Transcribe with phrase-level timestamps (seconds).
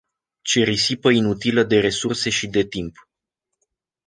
[0.43, 2.95] Ce risipă inutilă de resurse și de timp.